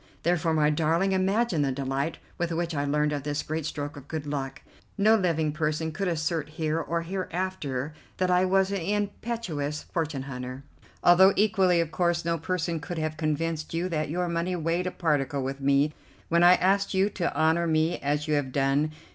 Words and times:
Therefore, 0.23 0.55
my 0.55 0.71
darling, 0.71 1.11
imagine 1.11 1.61
the 1.61 1.71
delight 1.71 2.17
with 2.39 2.51
which 2.51 2.73
I 2.73 2.85
learned 2.85 3.13
of 3.13 3.21
this 3.21 3.43
great 3.43 3.67
stroke 3.67 3.95
of 3.95 4.07
good 4.07 4.25
luck. 4.25 4.63
No 4.97 5.15
living 5.15 5.51
person 5.51 5.91
could 5.91 6.07
assert 6.07 6.49
here 6.49 6.79
or 6.79 7.03
hereafter 7.03 7.93
that 8.17 8.31
I 8.31 8.43
was 8.43 8.71
an 8.71 8.81
impecunious 8.81 9.83
fortune 9.83 10.23
hunter, 10.23 10.63
although 11.03 11.33
equally, 11.35 11.79
of 11.81 11.91
course, 11.91 12.25
no 12.25 12.39
person 12.39 12.79
could 12.79 12.97
have 12.97 13.15
convinced 13.15 13.75
you 13.75 13.87
that 13.89 14.09
your 14.09 14.27
money 14.27 14.55
weighed 14.55 14.87
a 14.87 14.91
particle 14.91 15.43
with 15.43 15.59
me 15.61 15.93
when 16.29 16.41
I 16.41 16.55
asked 16.55 16.95
you 16.95 17.07
to 17.11 17.37
honour 17.37 17.67
me 17.67 17.99
as 17.99 18.27
you 18.27 18.33
have 18.33 18.51
done. 18.51 18.91